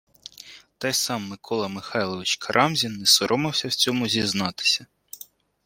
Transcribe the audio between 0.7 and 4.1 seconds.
Та й сам Микола Михайлович Карамзін не соромився в цьому